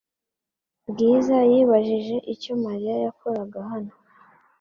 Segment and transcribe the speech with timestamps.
[0.89, 3.93] Bwiza yibajije icyo Mariya yakoraga hano.